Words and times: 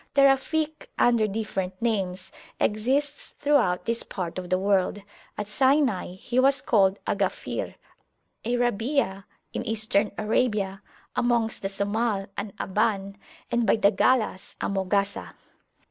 The 0.15 0.23
Rafik, 0.23 0.87
under 0.97 1.27
different 1.27 1.79
names, 1.79 2.31
exists 2.59 3.35
throughout 3.39 3.85
this 3.85 4.01
part 4.01 4.39
of 4.39 4.49
the 4.49 4.57
world; 4.57 5.03
at 5.37 5.47
Sinai 5.47 6.15
he 6.15 6.39
was 6.39 6.59
called 6.59 6.97
a 7.05 7.15
Ghafir, 7.15 7.75
a 8.43 8.57
Rabia 8.57 9.27
in 9.53 9.63
Eastern 9.63 10.11
Arabia, 10.17 10.81
amongst 11.15 11.61
the 11.61 11.69
Somal 11.69 12.25
an 12.35 12.51
Abban, 12.59 13.15
and 13.51 13.67
by 13.67 13.75
the 13.75 13.91
Gallas 13.91 14.55
a 14.59 14.67
Mogasa. 14.69 15.35